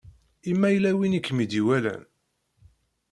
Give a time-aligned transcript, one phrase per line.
[0.49, 2.03] I ma yella win i kem-id-iwalan?